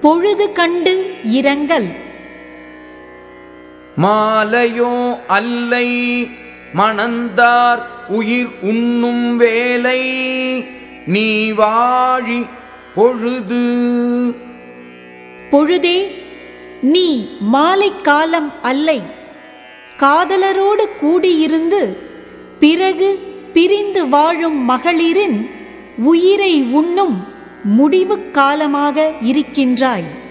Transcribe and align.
பொழுது 0.00 0.52
கண்டு 0.52 1.14
இரங்கல். 1.22 1.86
மாலையோ 4.02 5.18
அல்லை 5.26 6.28
மணந்தார் 6.74 7.82
உயிர் 8.08 8.48
உண்ணும் 8.60 9.36
வேலை. 9.36 10.00
நீ 11.06 11.52
வாழி 11.52 12.46
பொழுது. 12.94 13.62
பொழுதே 15.50 16.22
நீ 16.80 17.36
மாலை 17.40 17.92
காலம் 17.96 18.52
அல்லை. 18.62 19.02
காதலரோடு 19.96 20.88
கூடியிருந்து 21.00 21.96
பிறகு 22.60 23.18
பிரிந்து 23.52 24.08
வாழும் 24.08 24.64
மகளிரின் 24.64 25.50
உயிரை 25.96 26.62
உண்ணும் 26.62 27.37
முடிவு 27.64 28.30
காலமாக 28.30 29.12
இருக்கின்றாய். 29.20 30.26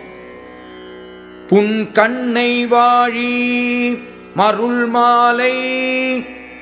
புன் 1.47 1.91
கண்ணை 1.91 2.65
வாழி 2.65 4.01
மருள் 4.35 4.85
மாலை 4.85 5.55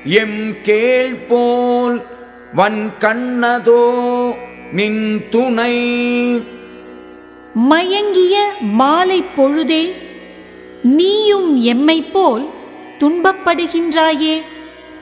எம் 0.04 0.62
கேள் 0.62 1.14
போல் 1.14 2.02
வன் 2.54 2.92
கண்ணதோ 3.00 4.36
நின் 4.72 5.22
துணை. 5.30 5.78
மயங்கிய 7.54 8.52
மாலை 8.62 9.24
பொழுதே 9.36 9.96
நீயும் 10.84 11.64
எம்மைப் 11.64 12.12
போல் 12.12 12.50
துன்பப்படுகின்றாயே. 13.00 14.42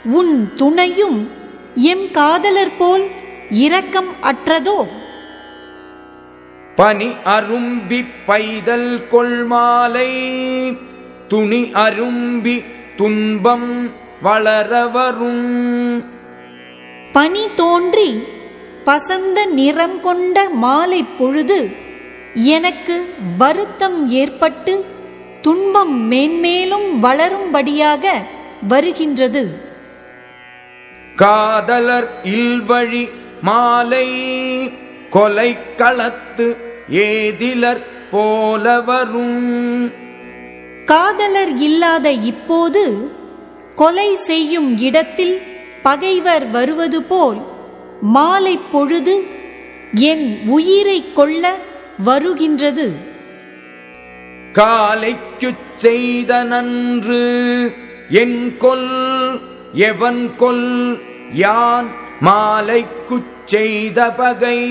உன் 0.03 0.51
துணையும் 0.55 1.29
எம் 1.75 2.11
காதலர் 2.11 2.77
போல் 2.77 3.07
இரக்கம் 3.49 4.11
அற்றதோ? 4.23 4.87
பனி 6.75 7.09
அரும்பி 7.33 7.99
பைதல் 8.27 8.91
கொள்மாலை 9.11 10.11
துணி 11.27 11.61
அரும்பி 11.85 12.55
துன்பம் 12.97 13.69
வளரவரும். 14.23 15.45
பனி 17.13 17.45
தோன்றி 17.55 18.09
பசந்த 18.85 19.45
நிறம் 19.59 19.99
கொண்ட 20.01 20.49
மாலை 20.63 21.01
பொழுது 21.17 21.59
எனக்கு 22.55 22.97
வருத்தம் 23.37 23.99
ஏற்பட்டு 24.21 24.73
துன்பம் 25.41 25.95
மேன்மேலும் 26.11 26.89
வளரும்படியாக 27.03 28.05
வருகின்றது. 28.67 29.43
காதலர் 31.15 32.09
இல்வழி 32.23 33.09
மாலை 33.41 34.07
கொலை 35.09 35.49
களத்து 35.75 36.45
ஏதிலர் 36.89 37.85
போல 38.11 38.81
வரும் 38.81 39.91
காதலர் 40.85 41.57
இல்லாத 41.57 42.11
இப்போது 42.11 43.11
கொலை 43.75 44.15
செய்யும் 44.15 44.77
இடத்தில் 44.77 45.41
பகைவர் 45.83 46.49
வருவது 46.49 47.03
போல் 47.03 47.41
மாலை 48.01 48.59
பொழுது 48.71 49.23
என் 49.93 50.39
உயிரை 50.45 51.13
கொள்ள 51.13 51.59
வருகின்றது. 52.03 52.93
காலைக்குச் 54.53 55.75
செய்த 55.75 56.43
நன்று 56.43 57.73
என் 58.09 58.57
கொல் 58.57 59.41
எவன் 59.73 60.35
கொல் 60.35 60.99
யான் 61.33 61.91
மாலைக்குச் 62.21 63.45
செய்த 63.45 64.11
பகை. 64.11 64.61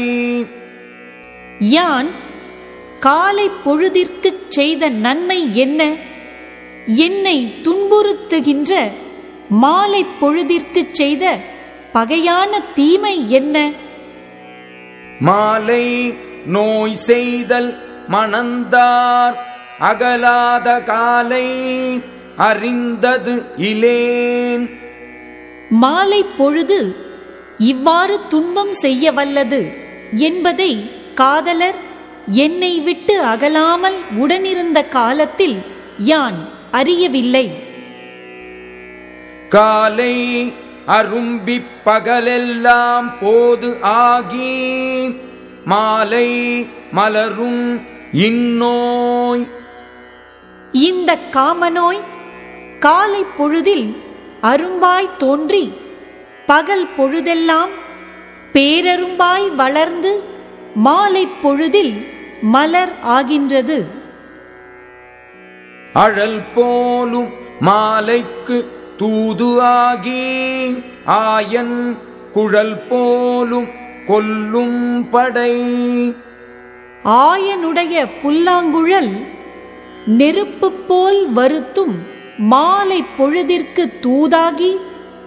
யான் 1.60 2.08
காலை 3.00 3.50
பொழுதிற்குச் 3.64 4.50
செய்த 4.50 4.88
நன்மை 4.88 5.56
என்ன? 5.56 5.96
என்னை 6.86 7.54
துன்புறுத்துகின்ற 7.64 8.90
மாலை 9.48 10.04
பொழுதிற்குச் 10.20 10.94
செய்த 10.94 11.38
பகையான 11.92 12.60
தீமை 12.74 13.30
என்ன? 13.30 13.72
மாலை 15.20 16.14
நோய் 16.46 16.94
செய்தல் 16.94 17.74
மணந்தார் 18.08 19.34
அகலாத 19.78 20.82
காலை 20.82 21.46
அறிந்தது 22.36 23.44
இலேன். 23.56 24.68
மாலை 25.70 26.24
பொழுது 26.38 26.94
இவ்வாறு 27.58 28.20
துன்பம் 28.28 28.72
செய்ய 28.72 29.12
வல்லது 29.12 29.72
என்பதை 30.16 31.01
காதலர் 31.14 31.78
என்னை 32.26 32.80
விட்டு 32.80 33.14
அகலாமல் 33.22 33.98
உடனிருந்த 34.16 34.84
காலத்தில் 34.88 35.56
யான் 35.98 36.48
அறியவில்லை. 36.72 37.46
காலை 39.48 40.14
அரும்பி 40.86 41.62
பகலெல்லாம் 41.84 43.10
போது 43.20 43.76
ஆகி 43.80 44.52
மாலை 45.64 46.28
மலரும் 46.90 47.86
இந்நோய். 48.12 49.44
இந்த 50.72 51.18
காமநோய் 51.30 52.02
காலை 52.78 53.24
பொழுதில் 53.36 53.96
அரும்பாய் 54.40 55.16
தோன்றி 55.18 55.72
பகல் 56.46 56.88
பொழுதெல்லாம் 56.96 57.70
பேரரும்பாய் 58.52 59.54
வளர்ந்து 59.54 60.12
மாலை 60.74 61.28
பொழுதில் 61.42 62.06
மலர் 62.42 62.92
ஆகின்றது. 63.02 63.84
அழல் 65.92 66.40
போலும் 66.54 67.28
மாலைக்கு 67.60 68.68
தூது 68.96 69.60
ஆகி 69.60 70.84
ஆயன் 71.04 71.98
குழல் 72.32 72.82
போலும் 72.88 73.68
கொல்லும் 74.06 75.08
படை. 75.10 75.54
ஆயனுடைய 77.04 78.06
புல்லாங்குழல் 78.22 79.12
நெருப்பு 80.06 80.72
போல் 80.72 81.32
வருத்தும் 81.32 81.94
மாலை 82.38 83.04
பொழுதிற்கு 83.16 83.92
தூதாகி 84.02 84.72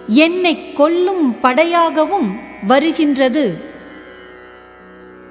என்னை 0.06 0.72
கொல்லும் 0.72 1.36
படையாகவும் 1.42 2.30
வருகின்றது. 2.66 3.65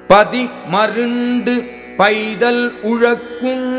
பதி 0.10 0.42
மருண்டு 0.74 1.54
பைதல் 2.00 2.66
உழக்கும் 2.90 3.70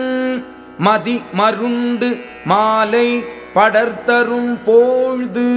மதி 0.87 1.15
மருண்டு 1.39 2.09
மாலை 2.51 3.09
படர்த்தரும் 3.55 4.55
போழ்து. 4.65 5.51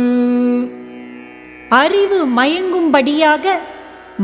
அறிவு 1.80 2.19
மயங்கும்படியாக 2.38 3.56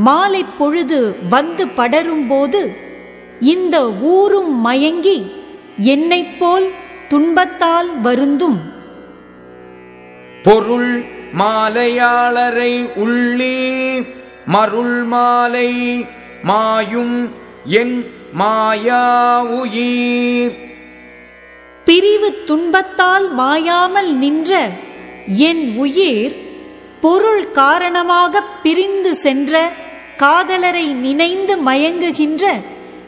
மாலை 0.08 0.44
பொழுது 0.60 1.00
வந்து 1.34 1.66
படரும்போது 1.80 2.62
இந்த 3.54 3.76
ஊரும் 4.16 4.54
மயங்கி 4.68 5.18
என்னைப் 5.94 6.36
போல் 6.40 6.68
துன்பத்தால் 7.10 7.90
வருந்தும். 8.02 8.60
பொருள் 10.44 10.94
மாலையாளரை 11.40 12.74
உள்ளே 12.96 13.56
மருள் 14.56 14.98
மாலை 15.14 15.70
மாயும் 16.44 17.32
என் 17.66 18.12
மாயா 18.32 19.42
உயிர். 19.42 20.56
பிரிவு 21.86 22.44
துன்பத்தால் 22.46 23.36
மாயாமல் 23.38 24.12
நின்ற 24.14 24.70
என் 25.26 25.74
உயிர் 25.78 26.36
பொருள் 27.02 27.52
காரணமாக 27.52 28.42
பிரிந்து 28.42 29.16
சென்ற 29.16 29.72
காதலரை 30.18 30.94
நினைந்து 30.94 31.58
மயங்குகின்ற 31.66 32.44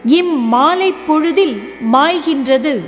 இம்மாலை 0.05 0.93
பொழுதில் 1.07 1.61
மாய்கின்றது. 1.93 2.81